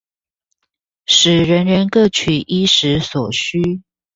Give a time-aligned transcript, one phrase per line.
[1.05, 3.83] 使人人各取衣食所需